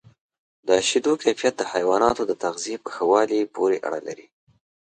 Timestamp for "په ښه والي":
2.83-3.39